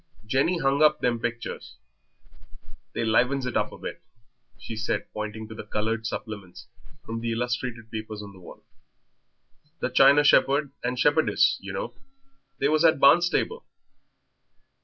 [0.25, 1.75] Jenny hung up them pictures.
[2.93, 4.01] They livens it up a bit,"
[4.57, 6.65] she said, pointing to the coloured supplements,
[7.05, 8.63] from the illustrated papers, on the wall.
[9.79, 11.93] "The china shepherd and shepherdess, you know;
[12.57, 13.63] they was at Barnstaple."